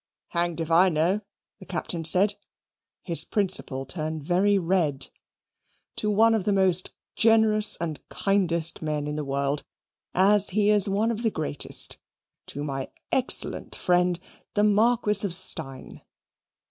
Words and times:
"Hanged 0.29 0.59
if 0.59 0.71
I 0.71 0.89
know," 0.89 1.21
the 1.59 1.65
Captain 1.67 2.03
said; 2.03 2.33
his 3.03 3.23
principal 3.23 3.85
turned 3.85 4.23
very 4.23 4.57
red. 4.57 5.09
"To 5.97 6.09
one 6.09 6.33
of 6.33 6.43
the 6.43 6.51
most 6.51 6.89
generous 7.15 7.77
and 7.77 7.99
kindest 8.09 8.81
men 8.81 9.05
in 9.05 9.15
the 9.15 9.23
world, 9.23 9.63
as 10.15 10.49
he 10.57 10.71
is 10.71 10.89
one 10.89 11.11
of 11.11 11.21
the 11.21 11.29
greatest 11.29 11.97
to 12.47 12.63
my 12.63 12.89
excellent 13.11 13.75
friend, 13.75 14.19
the 14.55 14.63
Marquis 14.63 15.23
of 15.23 15.35
Steyne." 15.35 16.01